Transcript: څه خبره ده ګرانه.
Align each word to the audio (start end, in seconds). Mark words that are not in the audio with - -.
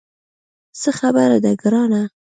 څه 0.81 0.89
خبره 0.99 1.37
ده 1.43 1.51
ګرانه. 1.61 2.01